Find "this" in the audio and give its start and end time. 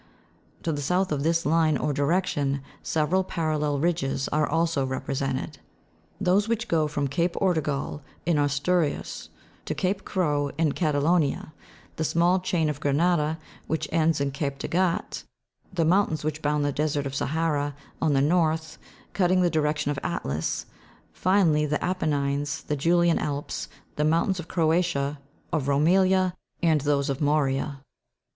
1.21-1.45